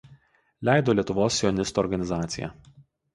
[0.69, 2.49] Leido Lietuvos sionistų organizacija.